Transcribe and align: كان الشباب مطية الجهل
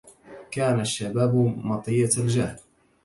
كان 0.51 0.79
الشباب 0.79 1.35
مطية 1.65 2.09
الجهل 2.17 2.57